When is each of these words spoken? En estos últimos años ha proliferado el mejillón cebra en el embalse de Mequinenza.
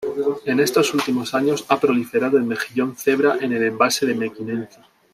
En 0.45 0.59
estos 0.59 0.95
últimos 0.95 1.35
años 1.35 1.63
ha 1.69 1.79
proliferado 1.79 2.39
el 2.39 2.43
mejillón 2.43 2.95
cebra 2.95 3.37
en 3.39 3.53
el 3.53 3.65
embalse 3.65 4.03
de 4.07 4.15
Mequinenza. 4.15 4.81